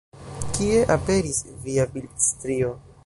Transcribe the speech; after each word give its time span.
Kie 0.53 0.79
aperis 0.95 1.43
via 1.67 1.85
bildstrio? 1.93 2.73